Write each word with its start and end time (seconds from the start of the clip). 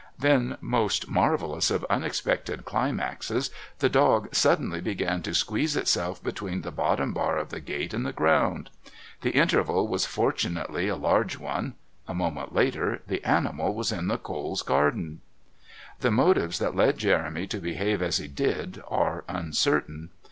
Then, 0.17 0.57
most 0.61 1.07
marvellous 1.07 1.69
of 1.69 1.85
unexpected 1.87 2.65
climaxes, 2.65 3.51
the 3.77 3.87
dog 3.87 4.33
suddenly 4.33 4.81
began 4.81 5.21
to 5.21 5.35
squeeze 5.35 5.75
itself 5.75 6.23
between 6.23 6.63
the 6.63 6.71
bottom 6.71 7.13
bar 7.13 7.37
of 7.37 7.49
the 7.49 7.59
gate 7.59 7.93
and 7.93 8.03
the 8.03 8.11
ground. 8.11 8.71
The 9.21 9.29
interval 9.29 9.87
was 9.87 10.07
fortunately 10.07 10.87
a 10.87 10.95
large 10.95 11.37
one; 11.37 11.75
a 12.07 12.15
moment 12.15 12.51
later 12.55 13.03
the 13.05 13.23
animal 13.23 13.75
was 13.75 13.91
in 13.91 14.07
the 14.07 14.17
Coles' 14.17 14.63
garden. 14.63 15.21
The 15.99 16.09
motives 16.09 16.57
that 16.57 16.75
led 16.75 16.97
Jeremy 16.97 17.45
to 17.45 17.59
behave 17.59 18.01
as 18.01 18.17
he 18.17 18.27
did 18.27 18.81
are 18.87 19.23
uncertain. 19.27 20.09